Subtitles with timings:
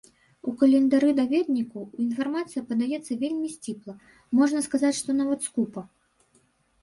[0.49, 3.95] У календары-даведніку інфармацыя падаецца вельмі сціпла,
[4.39, 5.81] можна сказаць, што нават скупа.